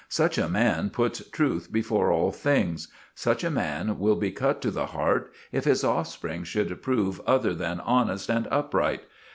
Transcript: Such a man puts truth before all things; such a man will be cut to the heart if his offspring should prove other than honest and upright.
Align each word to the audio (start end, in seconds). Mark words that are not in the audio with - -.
Such 0.09 0.39
a 0.39 0.49
man 0.49 0.89
puts 0.89 1.23
truth 1.29 1.71
before 1.71 2.11
all 2.11 2.31
things; 2.31 2.87
such 3.13 3.43
a 3.43 3.51
man 3.51 3.99
will 3.99 4.15
be 4.15 4.31
cut 4.31 4.59
to 4.63 4.71
the 4.71 4.87
heart 4.87 5.31
if 5.51 5.65
his 5.65 5.83
offspring 5.83 6.43
should 6.43 6.81
prove 6.81 7.21
other 7.27 7.53
than 7.53 7.79
honest 7.81 8.27
and 8.31 8.47
upright. 8.49 9.01